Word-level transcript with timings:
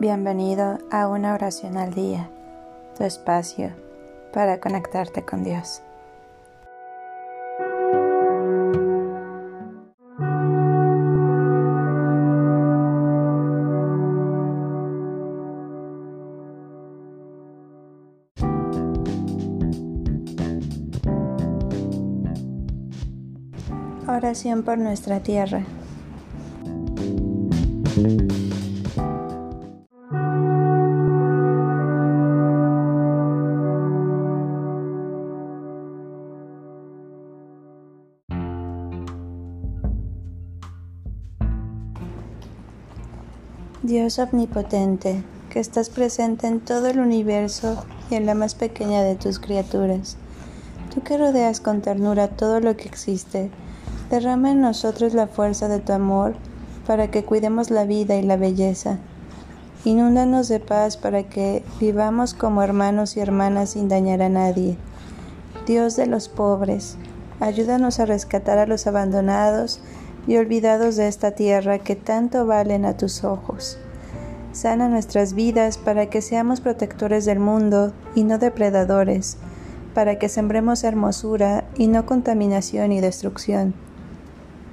Bienvenido 0.00 0.78
a 0.90 1.08
una 1.08 1.34
oración 1.34 1.76
al 1.76 1.92
día, 1.92 2.30
tu 2.96 3.04
espacio 3.04 3.70
para 4.32 4.58
conectarte 4.58 5.26
con 5.26 5.44
Dios. 5.44 5.82
Oración 24.08 24.62
por 24.62 24.78
nuestra 24.78 25.20
tierra. 25.20 25.62
Dios 43.82 44.18
omnipotente, 44.18 45.24
que 45.48 45.58
estás 45.58 45.88
presente 45.88 46.46
en 46.46 46.60
todo 46.60 46.88
el 46.88 47.00
universo 47.00 47.82
y 48.10 48.14
en 48.14 48.26
la 48.26 48.34
más 48.34 48.54
pequeña 48.54 49.00
de 49.00 49.14
tus 49.14 49.38
criaturas. 49.38 50.18
Tú 50.92 51.00
que 51.00 51.16
rodeas 51.16 51.60
con 51.60 51.80
ternura 51.80 52.28
todo 52.28 52.60
lo 52.60 52.76
que 52.76 52.86
existe, 52.86 53.50
derrama 54.10 54.50
en 54.50 54.60
nosotros 54.60 55.14
la 55.14 55.28
fuerza 55.28 55.68
de 55.68 55.78
tu 55.78 55.94
amor 55.94 56.34
para 56.86 57.10
que 57.10 57.24
cuidemos 57.24 57.70
la 57.70 57.86
vida 57.86 58.16
y 58.16 58.22
la 58.22 58.36
belleza. 58.36 58.98
Inúndanos 59.86 60.48
de 60.48 60.60
paz 60.60 60.98
para 60.98 61.22
que 61.22 61.64
vivamos 61.80 62.34
como 62.34 62.62
hermanos 62.62 63.16
y 63.16 63.20
hermanas 63.20 63.70
sin 63.70 63.88
dañar 63.88 64.20
a 64.20 64.28
nadie. 64.28 64.76
Dios 65.66 65.96
de 65.96 66.06
los 66.06 66.28
pobres, 66.28 66.98
ayúdanos 67.40 67.98
a 67.98 68.04
rescatar 68.04 68.58
a 68.58 68.66
los 68.66 68.86
abandonados 68.86 69.80
y 70.26 70.36
olvidados 70.36 70.96
de 70.96 71.08
esta 71.08 71.32
tierra 71.32 71.78
que 71.78 71.96
tanto 71.96 72.46
valen 72.46 72.84
a 72.84 72.96
tus 72.96 73.24
ojos. 73.24 73.78
Sana 74.52 74.88
nuestras 74.88 75.34
vidas 75.34 75.78
para 75.78 76.06
que 76.06 76.22
seamos 76.22 76.60
protectores 76.60 77.24
del 77.24 77.38
mundo 77.38 77.92
y 78.14 78.24
no 78.24 78.38
depredadores, 78.38 79.36
para 79.94 80.18
que 80.18 80.28
sembremos 80.28 80.84
hermosura 80.84 81.64
y 81.76 81.86
no 81.86 82.06
contaminación 82.06 82.92
y 82.92 83.00
destrucción. 83.00 83.74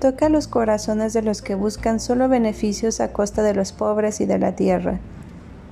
Toca 0.00 0.28
los 0.28 0.46
corazones 0.46 1.12
de 1.12 1.22
los 1.22 1.42
que 1.42 1.54
buscan 1.54 1.98
solo 1.98 2.28
beneficios 2.28 3.00
a 3.00 3.12
costa 3.12 3.42
de 3.42 3.54
los 3.54 3.72
pobres 3.72 4.20
y 4.20 4.26
de 4.26 4.38
la 4.38 4.54
tierra. 4.54 5.00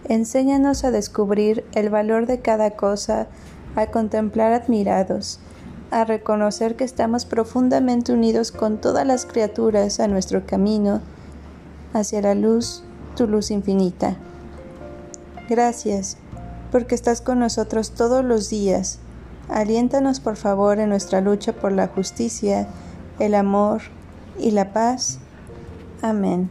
Enséñanos 0.08 0.84
a 0.84 0.90
descubrir 0.90 1.64
el 1.74 1.90
valor 1.90 2.26
de 2.26 2.40
cada 2.40 2.72
cosa, 2.72 3.28
a 3.76 3.86
contemplar 3.86 4.52
admirados, 4.52 5.40
a 5.90 6.04
reconocer 6.04 6.76
que 6.76 6.84
estamos 6.84 7.24
profundamente 7.24 8.12
unidos 8.12 8.52
con 8.52 8.78
todas 8.80 9.06
las 9.06 9.26
criaturas 9.26 10.00
a 10.00 10.08
nuestro 10.08 10.46
camino 10.46 11.00
hacia 11.92 12.22
la 12.22 12.34
luz, 12.34 12.82
tu 13.16 13.26
luz 13.26 13.50
infinita. 13.50 14.16
Gracias, 15.48 16.16
porque 16.72 16.94
estás 16.94 17.20
con 17.20 17.38
nosotros 17.38 17.92
todos 17.92 18.24
los 18.24 18.50
días. 18.50 18.98
Aliéntanos 19.48 20.20
por 20.20 20.36
favor 20.36 20.80
en 20.80 20.88
nuestra 20.88 21.20
lucha 21.20 21.52
por 21.52 21.72
la 21.72 21.86
justicia, 21.88 22.66
el 23.18 23.34
amor 23.34 23.82
y 24.38 24.50
la 24.50 24.72
paz. 24.72 25.18
Amén. 26.02 26.50